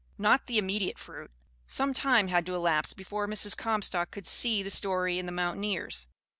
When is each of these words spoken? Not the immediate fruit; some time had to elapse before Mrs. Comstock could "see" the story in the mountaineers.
Not 0.17 0.47
the 0.47 0.57
immediate 0.57 0.97
fruit; 0.97 1.29
some 1.67 1.93
time 1.93 2.27
had 2.29 2.43
to 2.47 2.55
elapse 2.55 2.91
before 2.93 3.27
Mrs. 3.27 3.55
Comstock 3.55 4.09
could 4.09 4.25
"see" 4.25 4.63
the 4.63 4.71
story 4.71 5.19
in 5.19 5.27
the 5.27 5.31
mountaineers. 5.31 6.07